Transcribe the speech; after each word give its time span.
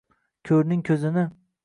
ko’rning 0.49 0.81
ko’zini. 0.89 1.27